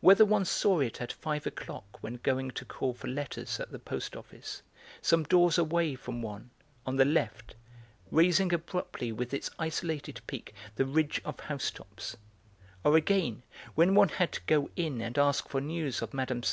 Whether 0.00 0.24
one 0.24 0.44
saw 0.46 0.80
it 0.80 1.00
at 1.00 1.12
five 1.12 1.46
o'clock 1.46 2.02
when 2.02 2.16
going 2.24 2.50
to 2.50 2.64
call 2.64 2.92
for 2.92 3.06
letters 3.06 3.60
at 3.60 3.70
the 3.70 3.78
post 3.78 4.16
office, 4.16 4.62
some 5.00 5.22
doors 5.22 5.58
away 5.58 5.94
from 5.94 6.22
one, 6.22 6.50
on 6.84 6.96
the 6.96 7.04
left, 7.04 7.54
raising 8.10 8.52
abruptly 8.52 9.12
with 9.12 9.32
its 9.32 9.50
isolated 9.56 10.20
peak 10.26 10.54
the 10.74 10.84
ridge 10.84 11.20
of 11.24 11.38
housetops; 11.38 12.16
or 12.82 12.96
again, 12.96 13.44
when 13.76 13.94
one 13.94 14.08
had 14.08 14.32
to 14.32 14.40
go 14.48 14.70
in 14.74 15.00
and 15.00 15.18
ask 15.18 15.48
for 15.48 15.60
news 15.60 16.02
of 16.02 16.12
Mme. 16.12 16.42